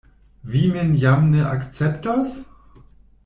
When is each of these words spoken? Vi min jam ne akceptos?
Vi 0.53 0.61
min 0.77 0.95
jam 1.03 1.29
ne 1.35 1.43
akceptos? 1.49 2.33